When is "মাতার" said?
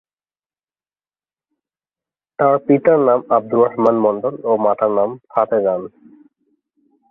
4.65-4.91